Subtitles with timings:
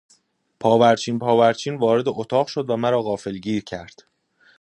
[0.59, 4.03] پاورچین پاورچین وارد اتاق شد و مرا غافلگیر کرد.